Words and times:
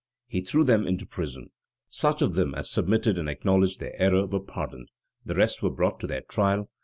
He 0.25 0.41
threw 0.41 0.63
them 0.63 0.87
into 0.87 1.05
prison. 1.05 1.51
Such 1.87 2.23
of 2.23 2.33
them 2.33 2.55
as 2.55 2.71
submitted, 2.71 3.19
and 3.19 3.29
acknowledged 3.29 3.79
their 3.79 3.93
error, 4.01 4.25
were 4.25 4.39
pardoned. 4.39 4.89
The 5.27 5.35
rest 5.35 5.61
were 5.61 5.69
brought 5.69 5.99
to 5.99 6.07
their 6.07 6.21
trial. 6.21 6.71